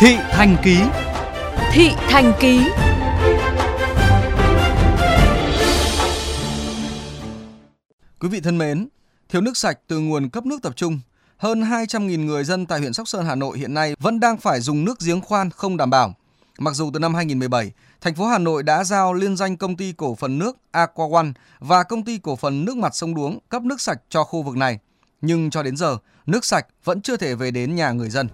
[0.00, 0.78] Thị Thành Ký
[1.72, 2.60] Thị Thành Ký
[8.20, 8.88] Quý vị thân mến,
[9.28, 11.00] thiếu nước sạch từ nguồn cấp nước tập trung,
[11.36, 14.60] hơn 200.000 người dân tại huyện Sóc Sơn, Hà Nội hiện nay vẫn đang phải
[14.60, 16.14] dùng nước giếng khoan không đảm bảo.
[16.58, 19.92] Mặc dù từ năm 2017, thành phố Hà Nội đã giao liên danh công ty
[19.92, 23.62] cổ phần nước Aqua One và công ty cổ phần nước mặt sông Đuống cấp
[23.62, 24.78] nước sạch cho khu vực này,
[25.20, 28.28] nhưng cho đến giờ, nước sạch vẫn chưa thể về đến nhà người dân.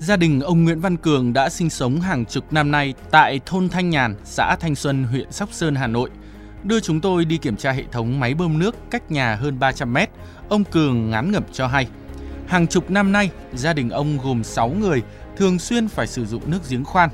[0.00, 3.68] Gia đình ông Nguyễn Văn Cường đã sinh sống hàng chục năm nay tại thôn
[3.68, 6.10] Thanh Nhàn, xã Thanh Xuân, huyện Sóc Sơn, Hà Nội.
[6.64, 9.92] Đưa chúng tôi đi kiểm tra hệ thống máy bơm nước cách nhà hơn 300
[9.92, 10.10] mét,
[10.48, 11.86] ông Cường ngán ngẩm cho hay.
[12.46, 15.02] Hàng chục năm nay, gia đình ông gồm 6 người
[15.36, 17.10] thường xuyên phải sử dụng nước giếng khoan.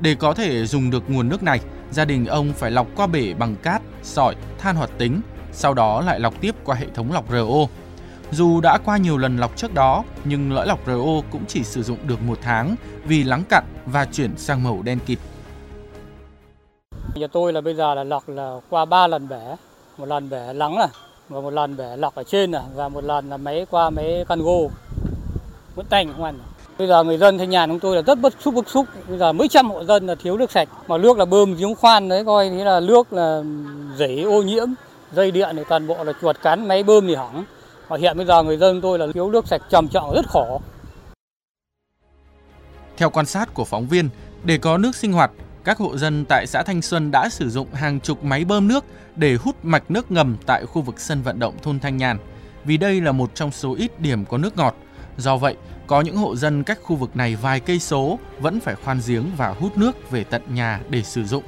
[0.00, 1.60] Để có thể dùng được nguồn nước này,
[1.90, 5.20] gia đình ông phải lọc qua bể bằng cát, sỏi, than hoạt tính,
[5.52, 7.66] sau đó lại lọc tiếp qua hệ thống lọc RO.
[8.32, 11.82] Dù đã qua nhiều lần lọc trước đó, nhưng lõi lọc RO cũng chỉ sử
[11.82, 15.18] dụng được một tháng vì lắng cặn và chuyển sang màu đen kịt.
[17.14, 19.56] Nhà tôi là bây giờ là lọc là qua 3 lần bể,
[19.98, 20.88] một lần bể lắng này,
[21.28, 24.24] và một lần bể lọc ở trên này, và một lần là máy qua máy
[24.28, 24.70] can gô,
[25.74, 26.38] vẫn tanh không ăn.
[26.78, 28.86] Bây giờ người dân thanh nhàn chúng tôi là rất bức xúc bức xúc.
[29.08, 31.74] Bây giờ mấy trăm hộ dân là thiếu nước sạch, mà nước là bơm giếng
[31.74, 33.42] khoan đấy coi thế là nước là
[33.96, 34.68] dễ ô nhiễm,
[35.12, 37.44] dây điện thì toàn bộ là chuột cắn, máy bơm thì hỏng.
[37.88, 40.60] Và hiện bây giờ người dân tôi là thiếu nước sạch trầm trọng rất khổ.
[42.96, 44.08] Theo quan sát của phóng viên,
[44.44, 45.30] để có nước sinh hoạt,
[45.64, 48.84] các hộ dân tại xã Thanh Xuân đã sử dụng hàng chục máy bơm nước
[49.16, 52.18] để hút mạch nước ngầm tại khu vực sân vận động thôn Thanh Nhàn,
[52.64, 54.76] vì đây là một trong số ít điểm có nước ngọt.
[55.16, 58.74] Do vậy, có những hộ dân cách khu vực này vài cây số vẫn phải
[58.74, 61.44] khoan giếng và hút nước về tận nhà để sử dụng.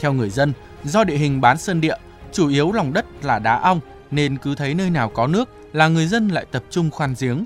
[0.00, 0.52] Theo người dân,
[0.84, 1.96] do địa hình bán sơn địa,
[2.32, 5.88] chủ yếu lòng đất là đá ong nên cứ thấy nơi nào có nước là
[5.88, 7.44] người dân lại tập trung khoan giếng.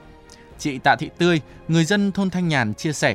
[0.58, 3.14] Chị Tạ Thị Tươi, người dân thôn Thanh Nhàn chia sẻ,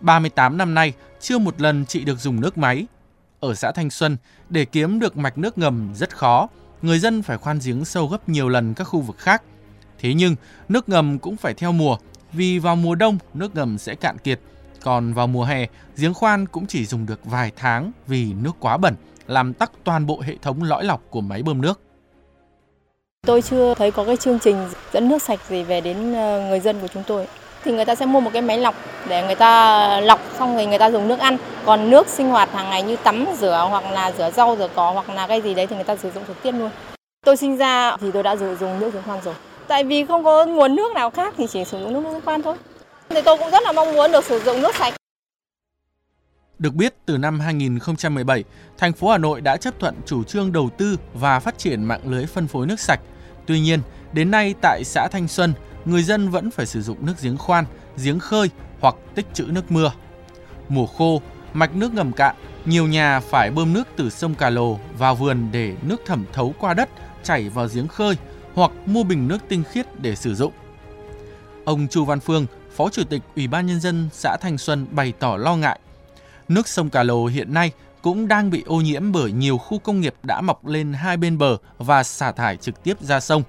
[0.00, 2.86] 38 năm nay chưa một lần chị được dùng nước máy.
[3.40, 4.16] Ở xã Thanh Xuân,
[4.48, 6.48] để kiếm được mạch nước ngầm rất khó,
[6.82, 9.42] người dân phải khoan giếng sâu gấp nhiều lần các khu vực khác.
[9.98, 10.36] Thế nhưng,
[10.68, 11.96] nước ngầm cũng phải theo mùa,
[12.32, 14.40] vì vào mùa đông nước ngầm sẽ cạn kiệt,
[14.82, 18.76] còn vào mùa hè, giếng khoan cũng chỉ dùng được vài tháng vì nước quá
[18.76, 18.94] bẩn,
[19.26, 21.80] làm tắc toàn bộ hệ thống lõi lọc của máy bơm nước.
[23.26, 24.56] Tôi chưa thấy có cái chương trình
[24.92, 27.26] dẫn nước sạch gì về đến ờ, người dân của chúng tôi.
[27.64, 28.74] Thì người ta sẽ mua một cái máy lọc
[29.08, 31.36] để người ta lọc, xong rồi người ta dùng nước ăn.
[31.66, 34.90] Còn nước sinh hoạt hàng ngày như tắm rửa hoặc là rửa rau, rửa cỏ
[34.90, 36.70] hoặc là cái gì đấy thì người ta sử dụng trực tiếp luôn.
[37.26, 39.34] Tôi sinh ra thì tôi đã sử dụng nước giếng khoan rồi.
[39.68, 42.42] Tại vì không có nguồn nước nào khác thì chỉ sử dụng nước giếng khoan
[42.42, 42.54] thôi.
[43.08, 44.94] Thì tôi cũng rất là mong muốn được sử dụng nước sạch.
[46.60, 48.44] Được biết, từ năm 2017,
[48.78, 52.00] thành phố Hà Nội đã chấp thuận chủ trương đầu tư và phát triển mạng
[52.04, 53.00] lưới phân phối nước sạch.
[53.46, 53.80] Tuy nhiên,
[54.12, 55.52] đến nay tại xã Thanh Xuân,
[55.84, 57.64] người dân vẫn phải sử dụng nước giếng khoan,
[58.04, 58.50] giếng khơi
[58.80, 59.92] hoặc tích trữ nước mưa.
[60.68, 61.22] Mùa khô,
[61.52, 65.48] mạch nước ngầm cạn, nhiều nhà phải bơm nước từ sông Cà Lồ vào vườn
[65.52, 66.88] để nước thẩm thấu qua đất
[67.22, 68.16] chảy vào giếng khơi
[68.54, 70.52] hoặc mua bình nước tinh khiết để sử dụng.
[71.64, 75.12] Ông Chu Văn Phương, Phó Chủ tịch Ủy ban Nhân dân xã Thanh Xuân bày
[75.18, 75.80] tỏ lo ngại
[76.50, 77.72] Nước sông Cà Lồ hiện nay
[78.02, 81.38] cũng đang bị ô nhiễm bởi nhiều khu công nghiệp đã mọc lên hai bên
[81.38, 83.42] bờ và xả thải trực tiếp ra sông.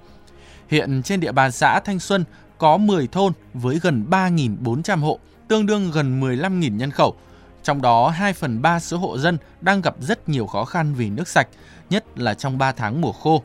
[0.68, 2.24] Hiện trên địa bàn xã Thanh Xuân
[2.58, 5.18] có 10 thôn với gần 3.400 hộ,
[5.48, 7.16] tương đương gần 15.000 nhân khẩu.
[7.62, 11.10] Trong đó 2 phần 3 số hộ dân đang gặp rất nhiều khó khăn vì
[11.10, 11.48] nước sạch,
[11.90, 13.42] nhất là trong 3 tháng mùa khô.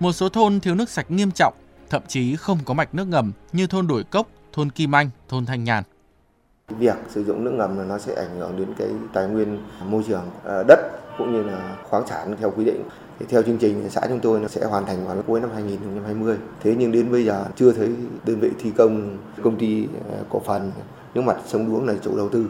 [0.00, 1.54] Một số thôn thiếu nước sạch nghiêm trọng,
[1.90, 5.46] thậm chí không có mạch nước ngầm như thôn Đổi Cốc, thôn Kim Anh, thôn
[5.46, 5.84] Thanh Nhàn.
[6.78, 9.58] Việc sử dụng nước ngầm là nó sẽ ảnh hưởng đến cái tài nguyên
[9.88, 10.78] môi trường ờ, đất
[11.18, 12.82] cũng như là khoáng sản theo quy định.
[13.18, 16.36] Thì theo chương trình, xã chúng tôi nó sẽ hoàn thành vào cuối năm 2020.
[16.62, 17.94] Thế nhưng đến bây giờ chưa thấy
[18.26, 20.72] đơn vị thi công công ty ờ, cổ phần
[21.14, 22.46] nước mặt sông Đuống là chủ đầu tư.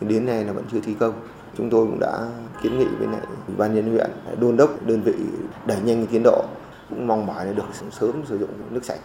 [0.00, 1.14] Đến nay là vẫn chưa thi công.
[1.58, 2.28] Chúng tôi cũng đã
[2.62, 5.14] kiến nghị với lại ủy ban nhân huyện, đôn đốc đơn vị
[5.66, 6.44] đẩy nhanh tiến độ
[6.90, 9.00] cũng mong mỏi là được sớm sử dụng nước sạch.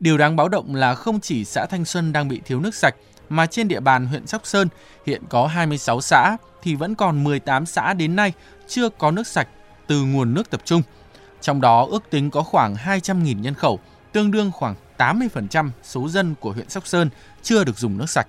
[0.00, 2.94] Điều đáng báo động là không chỉ xã Thanh Xuân đang bị thiếu nước sạch,
[3.28, 4.68] mà trên địa bàn huyện Sóc Sơn
[5.06, 8.32] hiện có 26 xã thì vẫn còn 18 xã đến nay
[8.68, 9.48] chưa có nước sạch
[9.86, 10.82] từ nguồn nước tập trung.
[11.40, 13.78] Trong đó ước tính có khoảng 200.000 nhân khẩu,
[14.12, 17.10] tương đương khoảng 80% số dân của huyện Sóc Sơn
[17.42, 18.26] chưa được dùng nước sạch.